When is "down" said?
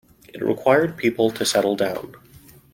1.75-2.15